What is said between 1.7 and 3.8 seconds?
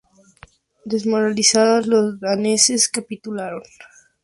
los daneses capitularon.